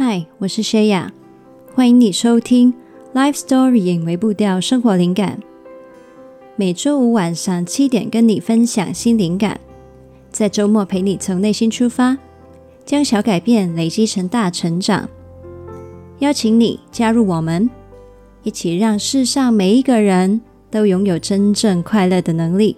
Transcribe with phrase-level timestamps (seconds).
[0.00, 1.12] 嗨，我是薛雅，
[1.74, 2.72] 欢迎你收听
[3.18, 5.40] 《Life Story》隐微步调生活灵感。
[6.54, 9.60] 每周五晚上七点跟你分享新灵感，
[10.30, 12.16] 在周末陪你从内心出发，
[12.84, 15.08] 将小改变累积成大成长。
[16.20, 17.68] 邀请你加入我们，
[18.44, 22.76] 一起让世上每一个人都拥有真正快乐的能力。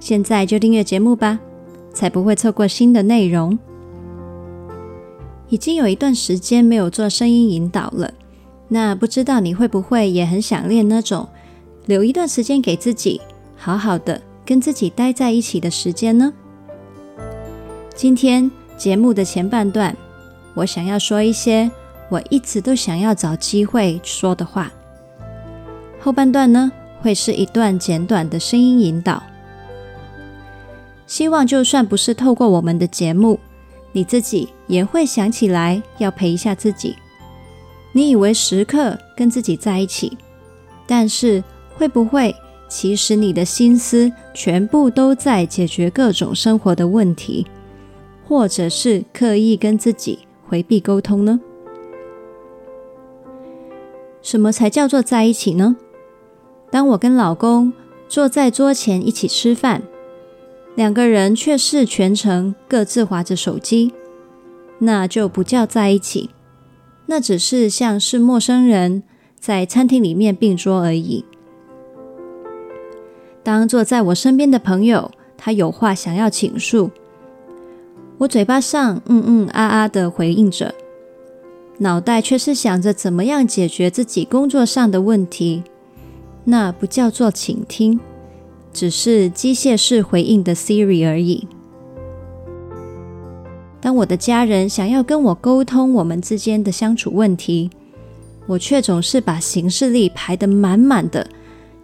[0.00, 1.38] 现在就订阅节目吧，
[1.92, 3.58] 才不会错过新的内容。
[5.54, 8.12] 已经有一段时间没有做声音引导了，
[8.66, 11.28] 那不知道你会不会也很想念那种
[11.86, 13.20] 留一段时间给自己，
[13.56, 16.32] 好好的跟自己待在一起的时间呢？
[17.94, 19.96] 今天节目的前半段，
[20.54, 21.70] 我想要说一些
[22.08, 24.72] 我一直都想要找机会说的话。
[26.00, 29.22] 后半段呢，会是一段简短的声音引导，
[31.06, 33.38] 希望就算不是透过我们的节目。
[33.94, 36.96] 你自己也会想起来要陪一下自己。
[37.92, 40.18] 你以为时刻跟自己在一起，
[40.84, 41.42] 但是
[41.76, 42.34] 会不会
[42.68, 47.46] 其实你的心思全部都在解决各种生活的问题，
[48.26, 51.40] 或者是刻意跟自己回避沟通呢？
[54.20, 55.76] 什么才叫做在一起呢？
[56.72, 57.72] 当我跟老公
[58.08, 59.80] 坐在桌前一起吃饭。
[60.74, 63.92] 两个人却是全程各自划着手机，
[64.78, 66.30] 那就不叫在一起，
[67.06, 69.04] 那只是像是陌生人
[69.38, 71.24] 在餐厅里面并桌而已。
[73.42, 76.90] 当坐在我身边的朋友，他有话想要倾诉，
[78.18, 80.74] 我嘴巴上嗯嗯啊啊的回应着，
[81.78, 85.62] 脑袋却是想着怎么样解决自己工作上的问题，
[86.44, 88.00] 那不叫做倾听。
[88.74, 91.46] 只是机械式回应的 Siri 而已。
[93.80, 97.70] 当我的家人想要跟我沟通我们之间的相处问题，
[98.46, 101.26] 我却总是把行事历排得满满的，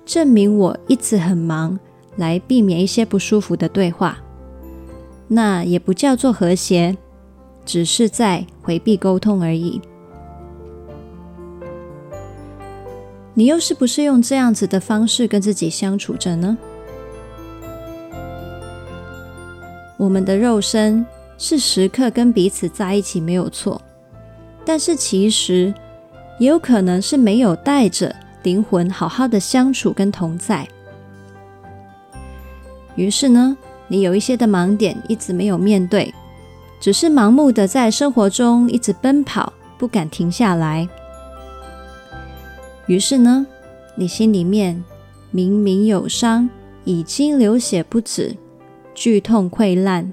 [0.05, 1.79] 证明我一直很忙，
[2.17, 4.19] 来避免一些不舒服的对话。
[5.29, 6.97] 那也不叫做和谐，
[7.65, 9.81] 只是在回避沟通而已。
[13.35, 16.59] 你又是不是用这样子的方式跟自己相处着呢？
[20.01, 21.05] 我们的肉身
[21.37, 23.79] 是时刻跟彼此在一起没有错，
[24.65, 25.75] 但是其实
[26.39, 30.67] 也有可能是没有带着灵魂好好的相处跟同在。
[32.95, 33.55] 于是呢，
[33.89, 36.15] 你有一些的盲点一直没有面对，
[36.81, 40.89] 只是盲目的在生活中一直奔跑，不敢停下来。
[42.87, 43.47] 于是呢，
[43.95, 44.83] 你心里面
[45.31, 46.49] 明明有伤，
[46.85, 48.35] 已经流血不止。
[49.01, 50.13] 剧痛溃烂，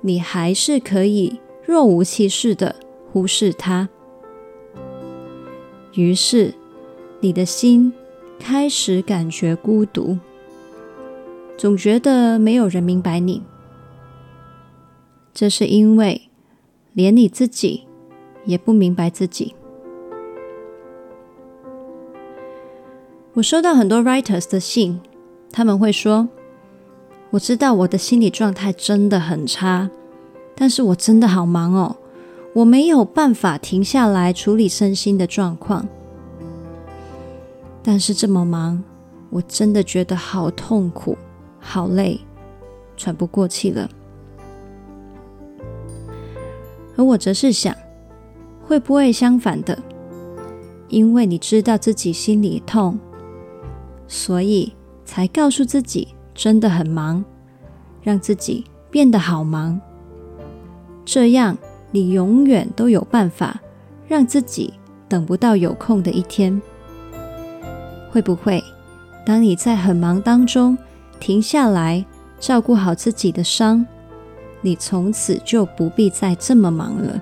[0.00, 2.74] 你还是可以若无其事的
[3.12, 3.88] 忽视它。
[5.94, 6.54] 于是，
[7.20, 7.92] 你的心
[8.36, 10.18] 开始感觉孤独，
[11.56, 13.44] 总觉得没有人明白你。
[15.32, 16.22] 这是因为
[16.92, 17.86] 连你自己
[18.44, 19.54] 也不明白自己。
[23.34, 25.00] 我收到很多 writers 的信，
[25.52, 26.28] 他们会说。
[27.32, 29.88] 我知道我的心理状态真的很差，
[30.54, 31.96] 但是我真的好忙哦，
[32.52, 35.88] 我没有办法停下来处理身心的状况。
[37.82, 38.84] 但是这么忙，
[39.30, 41.16] 我真的觉得好痛苦、
[41.58, 42.20] 好累，
[42.98, 43.88] 喘不过气了。
[46.96, 47.74] 而我则是想，
[48.62, 49.78] 会不会相反的？
[50.88, 52.98] 因为你知道自己心里痛，
[54.06, 54.74] 所以
[55.06, 56.08] 才告诉自己。
[56.34, 57.24] 真的很忙，
[58.02, 59.80] 让自己变得好忙，
[61.04, 61.56] 这样
[61.90, 63.60] 你永远都有办法
[64.08, 64.72] 让自己
[65.08, 66.60] 等不到有空的一天。
[68.10, 68.62] 会不会，
[69.24, 70.76] 当你在很忙当中
[71.20, 72.04] 停下来
[72.38, 73.86] 照顾好自己的伤，
[74.60, 77.20] 你从此就不必再这么忙了？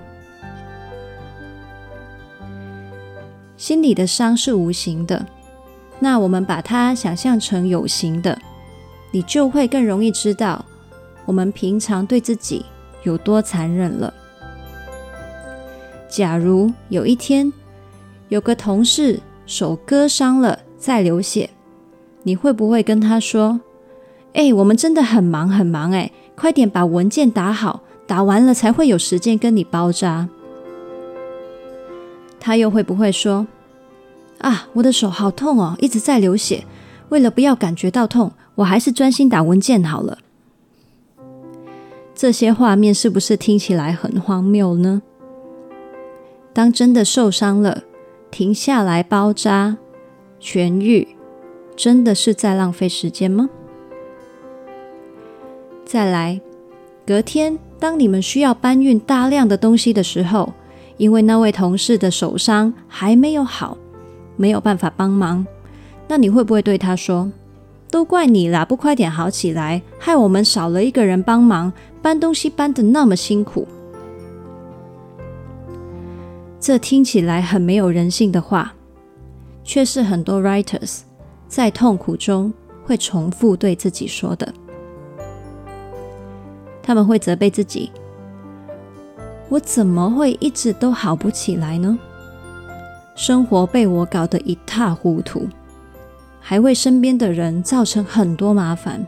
[3.57, 5.25] 心里的伤是无形的，
[5.99, 8.37] 那我们把它想象成有形的。
[9.11, 10.63] 你就会更容易知道，
[11.25, 12.65] 我们平常对自己
[13.03, 14.13] 有多残忍了。
[16.09, 17.51] 假如有一天
[18.29, 21.49] 有个同事手割伤了，在流血，
[22.23, 23.61] 你会不会跟他说
[24.33, 30.27] ：“哎，我们真的很忙很忙，哎，快点把文件打好，打完了才会有时间跟你包扎。”
[32.39, 33.45] 他又会不会说
[34.39, 36.65] ：“啊，我的手好痛哦，一直在流血，
[37.09, 40.19] 为了不要感觉到痛。”我还是专心打文件好了。
[42.13, 45.01] 这些画面是不是听起来很荒谬呢？
[46.53, 47.83] 当真的受伤了，
[48.29, 49.77] 停下来包扎、
[50.39, 51.07] 痊愈，
[51.75, 53.49] 真的是在浪费时间吗？
[55.85, 56.39] 再来，
[57.07, 60.53] 隔天当你们需要搬运大量的东西的时候，
[60.97, 63.77] 因为那位同事的手伤还没有好，
[64.35, 65.47] 没有办法帮忙，
[66.07, 67.31] 那你会不会对他说
[67.91, 71.71] ：“都怪你啦，不快点好起来，害我们少了一个人帮忙，
[72.01, 73.67] 搬东西搬得那么辛苦。”
[76.59, 78.73] 这听起来很没有人性的话，
[79.63, 81.01] 却是很多 writers
[81.47, 82.53] 在痛苦中
[82.85, 84.53] 会重复对自己说的。
[86.81, 87.91] 他们会责备自己
[89.49, 91.97] ：“我怎么会一直都好不起来呢？
[93.15, 95.47] 生活被我搞得一塌糊涂，
[96.41, 99.07] 还为身边的人造成很多麻烦。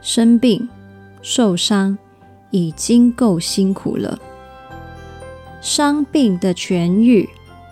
[0.00, 0.68] 生病、
[1.20, 1.96] 受伤。”
[2.54, 4.18] 已经够辛苦了，
[5.62, 7.26] 伤病的痊愈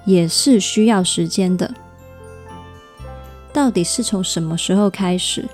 [0.06, 1.70] 也是需要时间的。
[3.52, 5.44] 到底是从什么时候开始，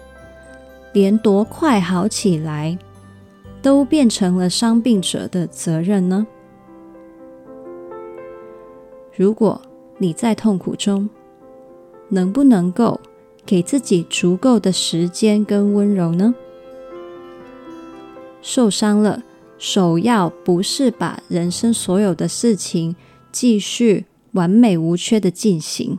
[0.92, 2.78] 连多快好起来
[3.60, 6.24] 都变成了伤病者的责任呢？
[9.12, 9.60] 如果
[9.98, 11.08] 你在痛苦中，
[12.08, 13.00] 能不能够
[13.44, 16.34] 给自己足够的时间跟温柔呢？
[18.42, 19.22] 受伤了，
[19.58, 22.94] 首要不是把人生所有的事情
[23.32, 25.98] 继续完美无缺的进行，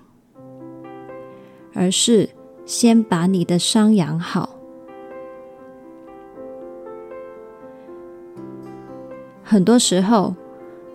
[1.73, 2.29] 而是
[2.65, 4.55] 先把你的伤养好。
[9.43, 10.35] 很多时候，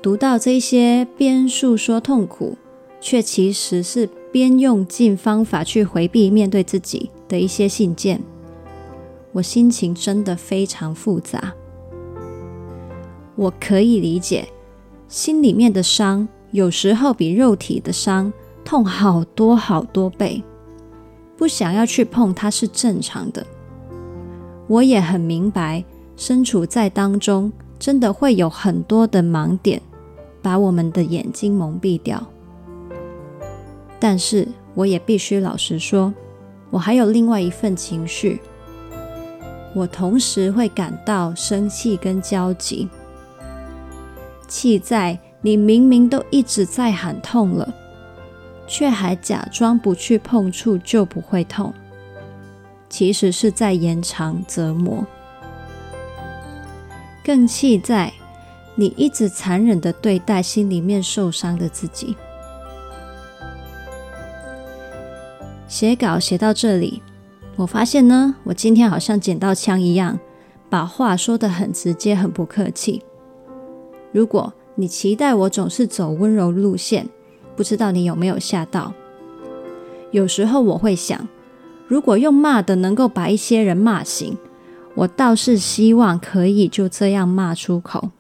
[0.01, 2.57] 读到这些边诉说痛苦，
[3.03, 8.23] 却其实是边用尽方法去回避面对自己的一些信件。
[9.33, 11.53] 我心情真的非常复杂，
[13.35, 14.49] 我可以理解，
[15.09, 18.33] 心里面的伤有时候比肉体的伤
[18.65, 20.41] 痛好多好多倍，
[21.37, 23.45] 不想要去碰它是正常的。
[24.69, 25.85] 我也很明白，
[26.17, 29.83] 身处在当中，真的会有很多的盲点，
[30.41, 32.32] 把我们的眼睛蒙蔽掉。
[34.03, 36.13] 但是我也必须老实说，
[36.71, 38.41] 我还有另外一份情绪。
[39.77, 42.89] 我同时会感到生气跟焦急，
[44.49, 47.73] 气在你明明都一直在喊痛了，
[48.67, 51.73] 却还假装不去碰触就不会痛，
[52.89, 55.07] 其实是在延长折磨。
[57.25, 58.13] 更气在
[58.75, 62.17] 你一直残忍的对待心里面受伤的自己。
[65.73, 67.03] 写稿写到这里。
[67.57, 70.21] 我发现呢，我今天好像捡到枪一样，
[70.69, 73.03] 把话说得很直接，很不客气。
[74.13, 77.09] 如果你期待我总是走温柔路线，
[77.57, 78.93] 不知道你有没有吓到？
[80.11, 81.27] 有时候我会想，
[81.89, 84.37] 如果用骂的能够把一些人骂醒，
[84.95, 88.11] 我倒是希望可以就这样骂出口。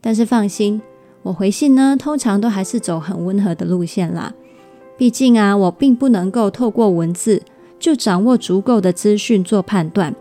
[0.00, 0.80] 但是放心，
[1.24, 4.32] 我回信呢，通常都还是走很温和的路线啦。
[5.00, 7.40] 毕竟啊，我并不能够透过文字
[7.78, 10.14] 就掌握足够的资讯做判断，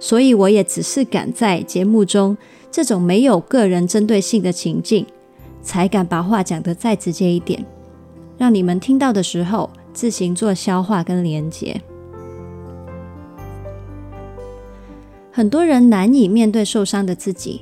[0.00, 2.38] 所以我也只是敢在节目中
[2.70, 5.04] 这种没有个人针对性的情境，
[5.60, 7.62] 才敢把话讲得再直接一点，
[8.38, 11.78] 让你们听到的时候自行做消化跟连结。
[15.30, 17.60] 很多人难以面对受伤的自己，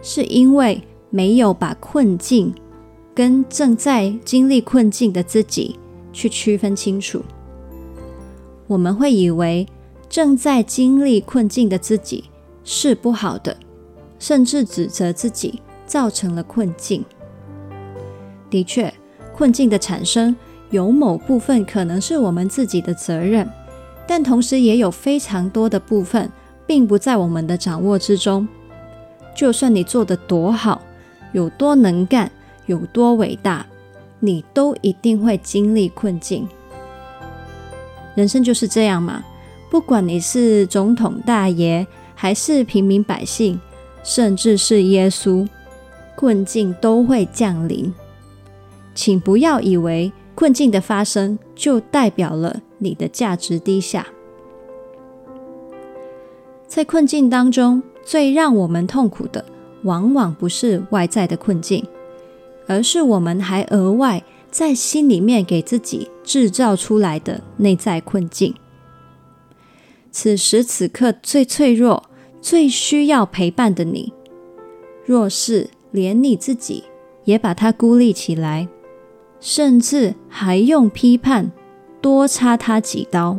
[0.00, 0.80] 是因为
[1.10, 2.54] 没有把困境
[3.12, 5.76] 跟正在经历困境的自己。
[6.14, 7.22] 去区分清楚，
[8.66, 9.66] 我们会以为
[10.08, 12.24] 正在经历困境的自己
[12.62, 13.54] 是不好的，
[14.18, 17.04] 甚至指责自己造成了困境。
[18.48, 18.94] 的确，
[19.36, 20.34] 困境的产生
[20.70, 23.46] 有某部分可能是我们自己的责任，
[24.06, 26.30] 但同时也有非常多的部分
[26.66, 28.46] 并不在我们的掌握之中。
[29.34, 30.80] 就算你做得多好，
[31.32, 32.30] 有多能干，
[32.66, 33.66] 有多伟大。
[34.24, 36.48] 你都一定会经历困境，
[38.14, 39.22] 人生就是这样嘛。
[39.70, 43.60] 不管你是总统大爷，还是平民百姓，
[44.02, 45.46] 甚至是耶稣，
[46.16, 47.92] 困境都会降临。
[48.94, 54.06] 请不要以为困境的发生就代表了你的价值低下。
[56.68, 59.44] 在困境当中，最让我们痛苦的，
[59.82, 61.84] 往往不是外在的困境。
[62.66, 68.54] 而是我们还额外在心里面给自己制造出来的内在困境。
[70.10, 72.04] 此时此刻最脆弱、
[72.40, 74.12] 最需要陪伴的你，
[75.04, 76.84] 若是连你自己
[77.24, 78.68] 也把他孤立起来，
[79.40, 81.50] 甚至还用批判
[82.00, 83.38] 多插他几刀，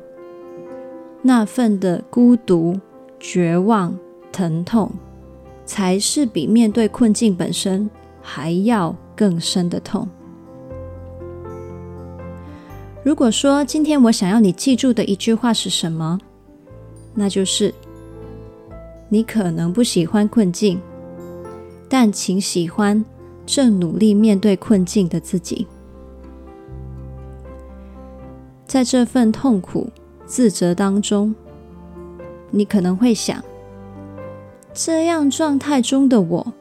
[1.21, 2.77] 那份的孤独、
[3.19, 3.97] 绝望、
[4.31, 4.91] 疼痛，
[5.65, 7.89] 才是比面对困境本身
[8.21, 10.07] 还要更深的痛。
[13.03, 16.19] 如果说今天我想要你记住的一句话是什么？
[17.13, 17.73] 那就是：
[19.09, 20.81] 你可能不喜欢困境，
[21.87, 23.05] 但请喜欢
[23.45, 25.67] 正努力面对困境的自己。
[28.65, 29.87] 在这份痛苦、
[30.25, 31.33] 自责当中，
[32.49, 33.41] 你可能会想：
[34.73, 36.53] 这样状态中的我，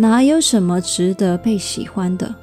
[0.00, 2.34] 哪有什么值得被喜欢的？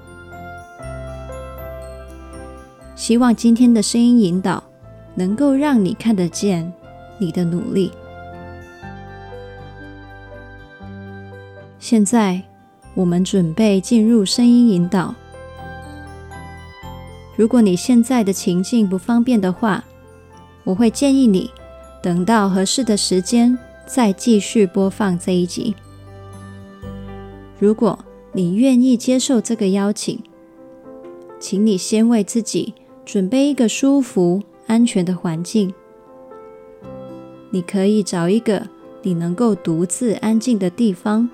[2.95, 4.63] 希望今天的声音引导，
[5.15, 6.71] 能够让你看得见
[7.17, 7.91] 你的努力。
[11.79, 12.39] 现在，
[12.93, 15.15] 我们准备进入声音引导。
[17.35, 19.83] 如果你现在的情境不方便的话，
[20.63, 21.49] 我会建议你
[22.03, 25.75] 等到合适的时间再继续播放这一集。
[27.59, 27.97] 如果
[28.33, 30.21] 你愿意接受这个邀请，
[31.39, 32.73] 请你先为自己。
[33.07, 35.73] 准备一个舒服、安全的环境。
[37.51, 38.67] 你可以找一个
[39.01, 41.29] 你能够独自安静的地方，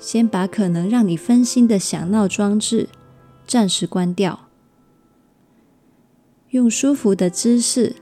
[0.00, 2.88] 先把可能让你分心的响闹装置
[3.46, 4.48] 暂时关掉，
[6.50, 7.94] 用舒服的姿势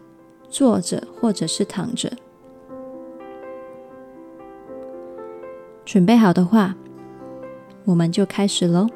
[0.49, 2.17] 坐着或者是躺着。
[5.87, 6.75] 准备好的话，
[7.85, 8.87] 我们就开始喽。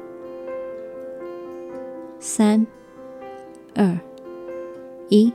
[2.19, 2.67] 三。
[3.73, 3.97] 二
[5.07, 5.31] 一，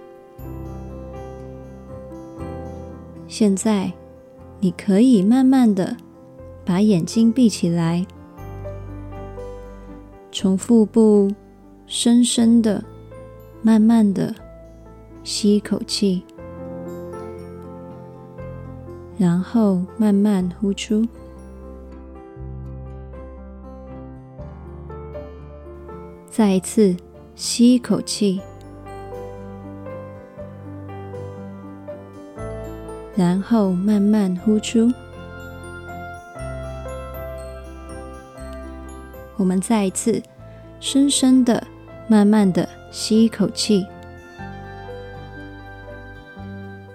[3.26, 3.90] 现在
[4.60, 5.96] 你可以慢慢的
[6.66, 8.06] 把眼睛闭起来，
[10.30, 11.34] 从腹部
[11.86, 12.84] 深深的、
[13.62, 14.34] 慢慢的
[15.24, 16.22] 吸一口气，
[19.16, 21.02] 然后慢慢呼出，
[26.36, 26.94] 再一次。
[27.34, 28.40] 吸一口气，
[33.14, 34.90] 然后慢慢呼出。
[39.36, 40.22] 我们再一次
[40.80, 41.62] 深深的、
[42.08, 43.86] 慢慢的吸一口气，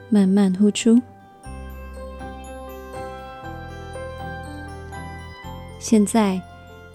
[0.09, 0.99] 慢慢呼出。
[5.77, 6.41] 现在，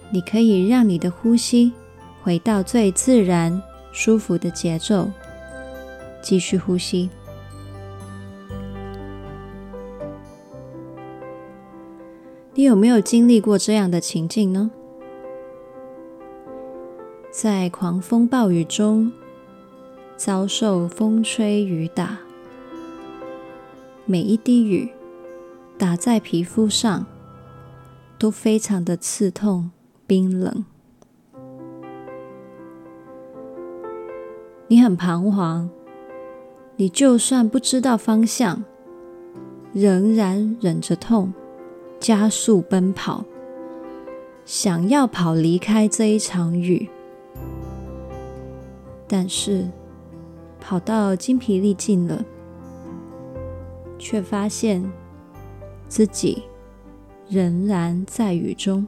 [0.09, 1.71] 你可以让你的呼吸。
[2.27, 5.09] 回到最自然、舒服的节奏，
[6.21, 7.09] 继续呼吸。
[12.53, 14.69] 你有没有经历过这样的情境呢？
[17.31, 19.09] 在狂风暴雨中，
[20.17, 22.17] 遭受风吹雨打，
[24.03, 24.91] 每一滴雨
[25.77, 27.05] 打在皮肤上，
[28.19, 29.71] 都非常的刺痛、
[30.05, 30.65] 冰冷。
[34.69, 35.69] 你很彷徨，
[36.75, 38.65] 你就算不知道方向，
[39.71, 41.33] 仍然忍着痛，
[42.01, 43.23] 加速奔跑，
[44.43, 46.89] 想要跑离开这一场雨。
[49.07, 49.65] 但是
[50.59, 52.25] 跑到筋疲力尽了，
[53.97, 54.83] 却发现
[55.87, 56.43] 自己
[57.29, 58.85] 仍然在雨中，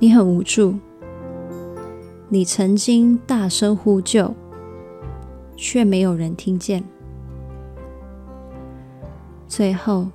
[0.00, 0.74] 你很无助。
[2.28, 4.34] 你曾经大声呼救，
[5.56, 6.82] 却没有人听见，
[9.46, 10.08] 最后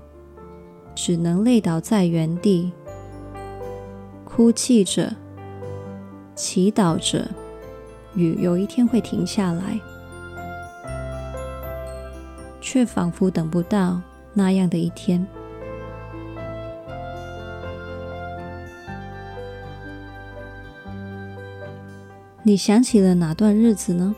[0.96, 2.74] 只能累倒在原地，
[4.26, 5.16] 哭泣着，
[6.36, 7.28] 祈祷着，
[8.16, 9.80] 雨有一天会停下来，
[12.60, 14.02] 却仿佛等不到
[14.34, 15.26] 那样的一天。
[22.44, 24.16] 你想起了哪段日子呢？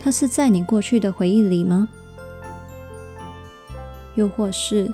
[0.00, 1.88] 它是在你过去的回忆里吗？
[4.14, 4.92] 又或是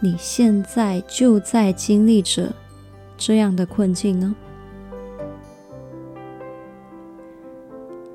[0.00, 2.52] 你现在就在经历着
[3.16, 4.34] 这样的困境呢？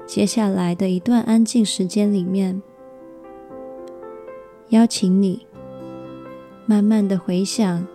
[0.07, 2.61] 接下来的一段安静时间里面，
[4.69, 5.45] 邀请你
[6.65, 7.87] 慢慢的回想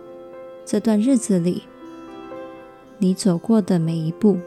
[0.65, 1.63] 这段日子里。
[3.03, 4.37] 你走过的每一步，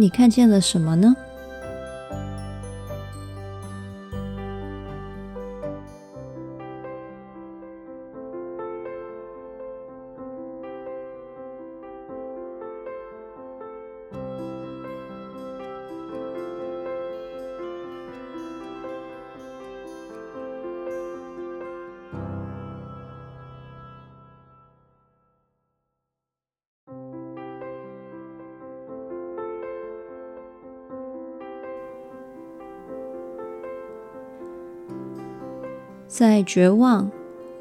[0.00, 1.12] 你看见了什么呢？
[36.18, 37.08] 在绝望、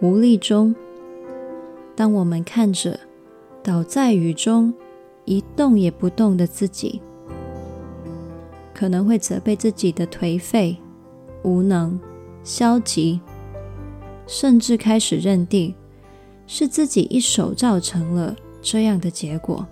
[0.01, 0.73] 无力中，
[1.95, 2.99] 当我们看着
[3.61, 4.73] 倒在雨中
[5.25, 6.99] 一动也不动的自己，
[8.73, 10.75] 可能会责备自己的颓废、
[11.43, 11.99] 无能、
[12.43, 13.21] 消极，
[14.25, 15.75] 甚至开始认定
[16.47, 19.63] 是自己一手造成了这样的结果。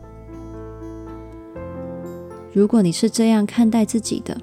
[2.54, 4.38] 如果你是这样看待自己的，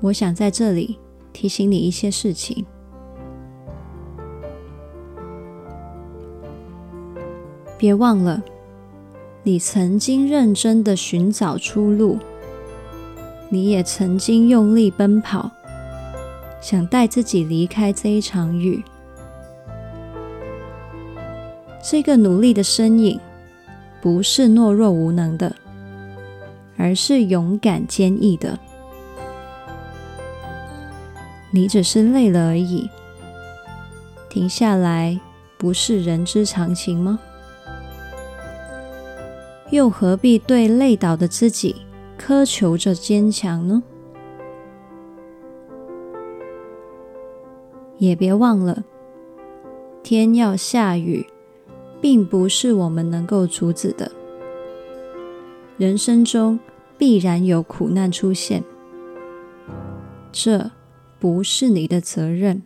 [0.00, 0.98] 我想在这里
[1.34, 2.64] 提醒你一些事情。
[7.78, 8.42] 别忘了，
[9.42, 12.18] 你曾经认真的寻找出路，
[13.50, 15.50] 你也曾经用力奔跑，
[16.60, 18.82] 想带自己离开这一场雨。
[21.82, 23.20] 这个努力的身影，
[24.00, 25.54] 不是懦弱无能的，
[26.76, 28.58] 而是勇敢坚毅的。
[31.52, 32.90] 你只是累了而已，
[34.28, 35.20] 停下来
[35.56, 37.20] 不是人之常情吗？
[39.70, 41.74] 又何必对累倒的自己
[42.18, 43.82] 苛求着坚强呢？
[47.98, 48.84] 也别忘了，
[50.02, 51.26] 天要下雨，
[52.00, 54.12] 并不是我们能够阻止的。
[55.78, 56.60] 人生中
[56.96, 58.62] 必然有苦难出现，
[60.30, 60.70] 这
[61.18, 62.62] 不是你的责任。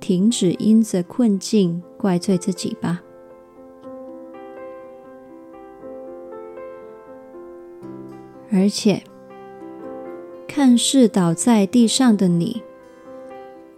[0.00, 3.02] 停止因着困境怪罪自己吧。
[8.52, 9.02] 而且，
[10.48, 12.62] 看似倒在地上的你，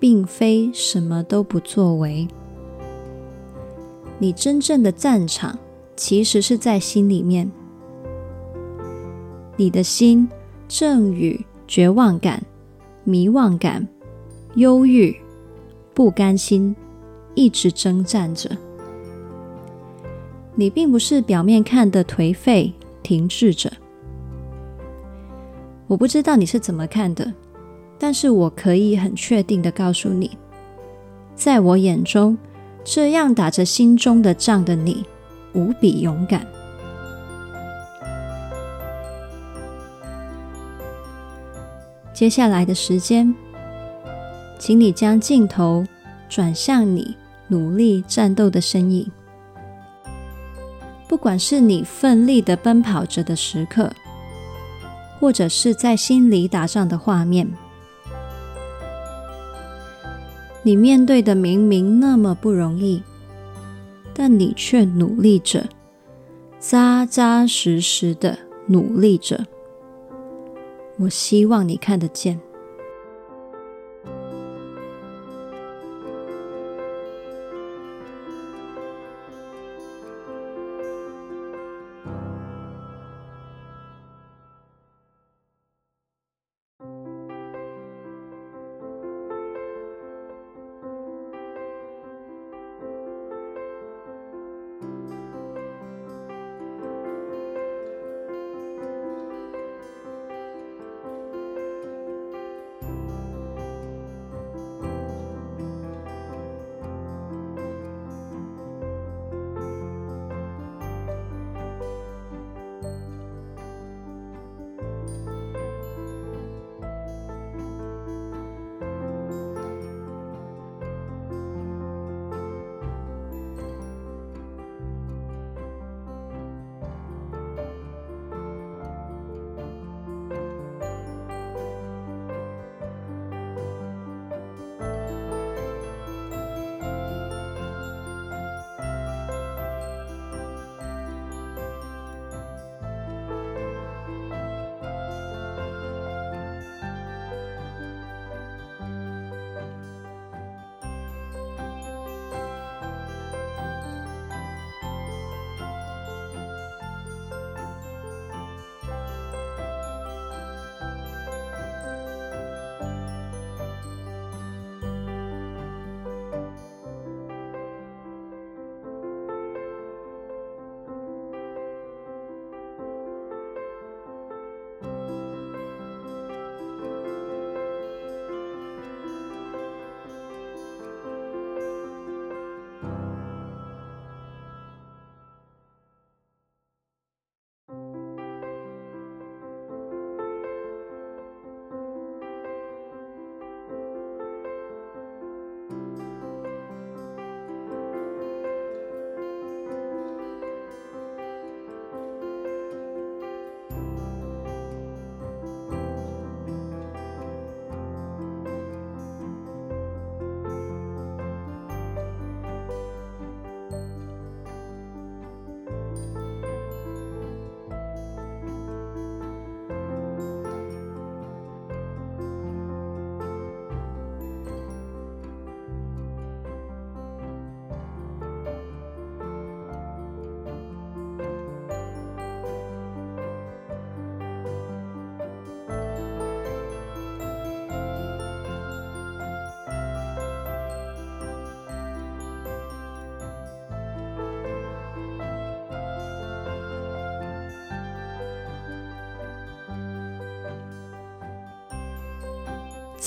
[0.01, 2.27] 并非什么都不作为。
[4.19, 5.59] 你真正的战场，
[5.95, 7.51] 其实是在心里面。
[9.57, 10.27] 你的心
[10.67, 12.43] 正与绝望感、
[13.05, 13.87] 迷惘感、
[14.55, 15.15] 忧郁、
[15.93, 16.75] 不甘心
[17.35, 18.51] 一直征战着。
[20.55, 23.71] 你并不是表面看的颓废、停滞着。
[25.93, 27.31] 我不知道你是怎么看的，
[27.99, 30.39] 但是我可以很确定的告诉你，
[31.35, 32.39] 在我眼中，
[32.83, 35.05] 这样打着心中的仗的你，
[35.53, 36.47] 无比勇敢。
[42.15, 43.35] 接下来的时间，
[44.59, 45.87] 请你将镜头
[46.27, 47.15] 转向你
[47.49, 49.13] 努力战斗的身影，
[51.07, 53.93] 不管是你奋力的奔跑着的时刻。
[55.23, 57.49] 或者是在心里打仗的画面，
[60.65, 63.01] 你面对的明明那么不容易，
[64.13, 65.69] 但你却努力着，
[66.59, 69.47] 扎扎实实的努力着。
[70.99, 72.41] 我希望你看得见。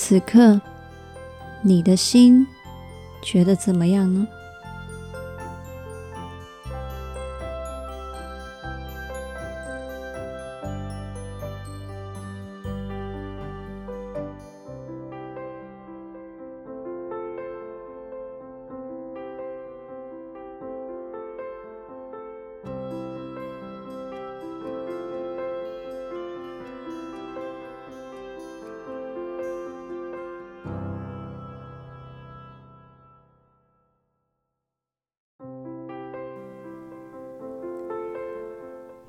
[0.08, 0.60] 此刻，
[1.62, 2.46] 你的心
[3.22, 4.28] 觉得怎么样呢？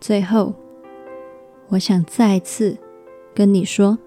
[0.07, 0.53] 最后，
[1.67, 2.77] 我想再次
[3.35, 3.99] 跟你说，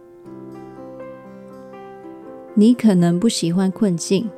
[2.55, 4.31] 你可能不喜欢困境，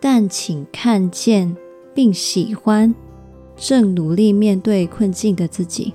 [0.00, 1.54] 但请看见
[1.92, 2.94] 并喜欢
[3.54, 5.92] 正努力面对困境的自己。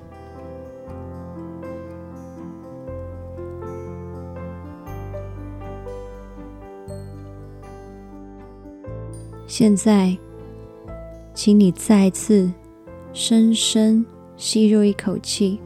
[9.48, 10.16] 现在，
[11.34, 12.48] 请你再次
[13.12, 14.06] 深深。
[14.42, 15.60] 吸入一口气，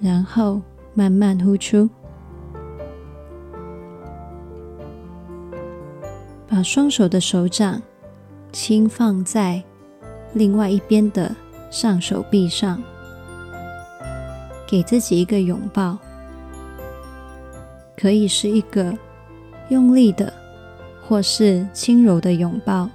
[0.00, 0.62] 然后
[0.94, 1.90] 慢慢呼出。
[6.46, 7.82] 把双手的手掌
[8.52, 9.60] 轻放在
[10.32, 11.34] 另外一边的
[11.72, 12.80] 上手臂上，
[14.64, 15.98] 给自己一个拥抱，
[17.96, 18.96] 可以是一个
[19.70, 20.32] 用力的，
[21.02, 22.88] 或是轻柔的拥抱。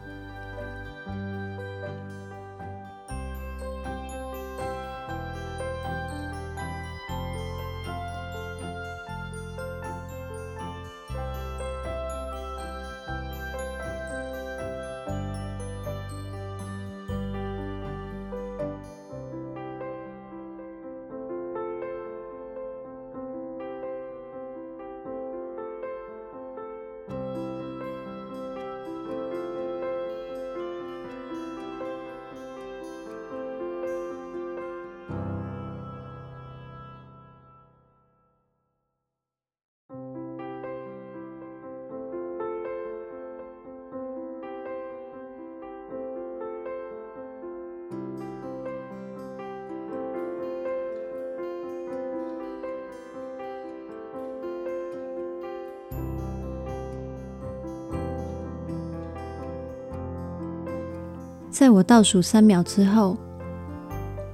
[61.53, 63.15] 在我倒数三秒之后，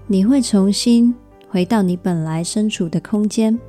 [0.08, 1.14] 你会重新
[1.50, 3.60] 回到你本来身处的空间。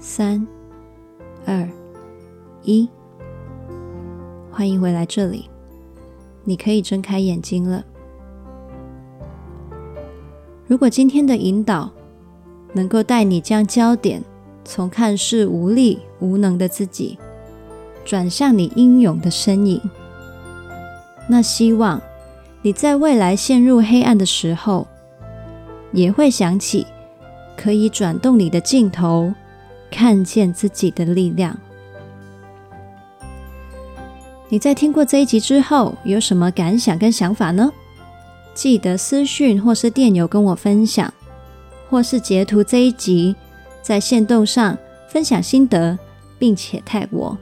[0.00, 0.44] 三、
[1.46, 1.68] 二、
[2.64, 2.88] 一，
[4.50, 5.48] 欢迎回来这里。
[6.42, 7.84] 你可以睁开眼睛了。
[10.66, 11.92] 如果今天的引导
[12.72, 14.20] 能够带你将焦点
[14.64, 17.16] 从看似无力、无能的自己，
[18.04, 19.80] 转向你英勇的身影。
[21.28, 22.00] 那希望
[22.62, 24.86] 你在未来陷入黑暗的时候，
[25.92, 26.86] 也会想起
[27.56, 29.32] 可以转动你的镜头，
[29.90, 31.56] 看见自己的力量。
[34.48, 37.72] 你在听过这一集之后，有什么感想跟想法呢？
[38.52, 41.12] 记得私讯或是电邮跟我分享，
[41.88, 43.34] 或是截图这一集
[43.80, 44.76] 在限动上
[45.08, 45.98] 分享心得，
[46.38, 47.38] 并且 tag 我。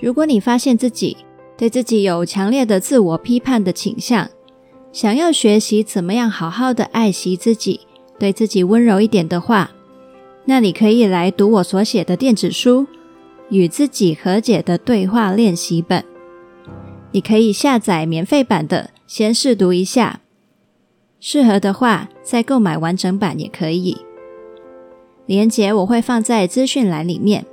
[0.00, 1.16] 如果你发现自己
[1.58, 4.30] 对自己有强烈的自我批判的倾向，
[4.92, 7.80] 想要学习怎么样好好的爱惜自己，
[8.16, 9.72] 对自己温柔一点的话，
[10.44, 12.82] 那你可以来读我所写的电子书
[13.50, 16.00] 《与自己和解的对话练习本》。
[17.10, 20.20] 你可以下载免费版的，先试读一下，
[21.18, 23.96] 适合的话再购买完整版也可以。
[25.26, 27.44] 连接我会放在资讯栏里面。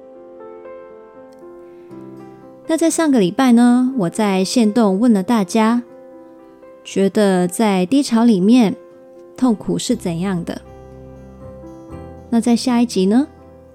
[2.67, 5.83] 那在上个礼拜呢，我在限动问了大家，
[6.83, 8.75] 觉得在低潮里面
[9.37, 10.59] 痛苦是怎样的？
[12.31, 13.27] 那在下一集呢，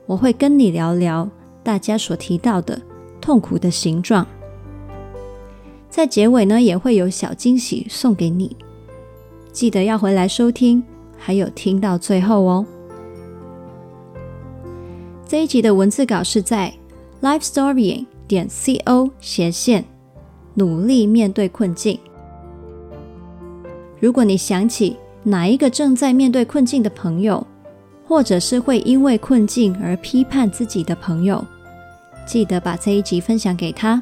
[0.07, 1.31] 我会跟你聊聊
[1.63, 2.81] 大家所提到的
[3.21, 4.27] 痛苦的形状。
[5.89, 8.57] 在结尾呢，也会有小惊喜送给你，
[9.53, 10.83] 记得要回来收听，
[11.17, 12.67] 还有听到最后哦。
[15.29, 16.75] 这一集的文字稿是在
[17.23, 18.07] Life Storying。
[18.31, 19.85] 点 co 斜线
[20.55, 21.99] 努力面对困境。
[23.99, 27.45] 如果你想起哪一个正在面对困境的朋友，
[28.07, 31.45] 或者是会因为困境而批判自己的朋友，
[32.25, 34.01] 记得把这一集分享给他，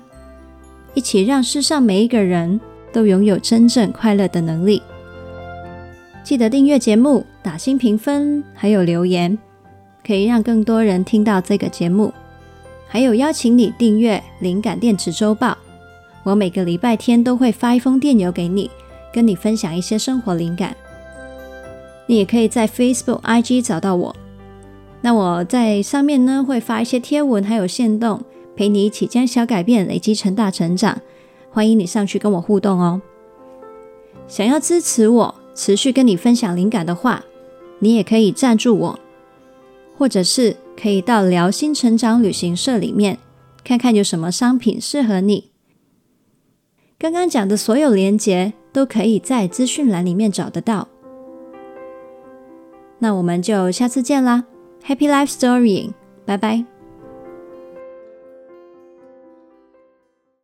[0.93, 2.61] 一起让世上每一个人
[2.93, 4.83] 都拥有真正快乐的能力。
[6.23, 9.39] 记得订阅节目，打星评分，还有留言，
[10.07, 12.13] 可以让更多人听到这个节目。
[12.89, 15.49] 还有邀请你订阅《灵感电池周报》，
[16.25, 18.71] 我每个礼拜天都会发一封电邮给你，
[19.13, 20.75] 跟你分享一些生活灵感。
[22.07, 24.17] 你也可以在 Facebook、IG 找到我。
[25.03, 28.23] 那我在上面呢，会发一些贴文，还有限动，
[28.57, 30.99] 陪你一起将小改变累积成大成长。
[31.51, 33.03] 欢迎你上去跟我互动哦。
[34.27, 37.23] 想要支持我，持续跟你分享灵感的话，
[37.81, 38.99] 你也可以赞助我，
[39.99, 43.19] 或者是可以到疗心成长旅行社里面
[43.65, 45.51] 看看有什么商品适合你。
[46.99, 50.89] 刚刚讲的所有连结都可以在资讯栏里面找得到。
[53.01, 54.45] 那我们就下次见啦
[54.85, 55.93] ！Happy Life Story，
[56.25, 56.78] 拜拜。